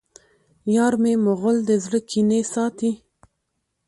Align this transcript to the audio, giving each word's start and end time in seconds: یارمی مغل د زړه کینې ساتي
یارمی 0.75 1.13
مغل 1.25 1.57
د 1.69 1.71
زړه 1.83 1.99
کینې 2.09 2.41
ساتي 2.53 2.91